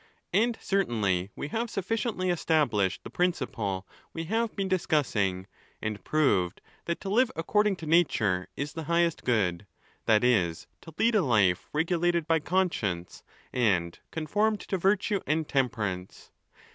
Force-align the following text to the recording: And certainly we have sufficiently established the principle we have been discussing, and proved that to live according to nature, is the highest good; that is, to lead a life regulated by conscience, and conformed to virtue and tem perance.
And 0.33 0.57
certainly 0.59 1.29
we 1.35 1.49
have 1.49 1.69
sufficiently 1.69 2.31
established 2.31 3.03
the 3.03 3.11
principle 3.11 3.87
we 4.13 4.23
have 4.23 4.55
been 4.55 4.67
discussing, 4.67 5.45
and 5.79 6.03
proved 6.03 6.59
that 6.85 6.99
to 7.01 7.09
live 7.09 7.31
according 7.35 7.75
to 7.75 7.85
nature, 7.85 8.47
is 8.57 8.73
the 8.73 8.85
highest 8.85 9.23
good; 9.23 9.67
that 10.07 10.23
is, 10.23 10.65
to 10.81 10.93
lead 10.97 11.13
a 11.13 11.21
life 11.21 11.69
regulated 11.71 12.25
by 12.27 12.39
conscience, 12.39 13.21
and 13.53 13.99
conformed 14.09 14.61
to 14.61 14.75
virtue 14.79 15.19
and 15.27 15.47
tem 15.47 15.69
perance. 15.69 16.31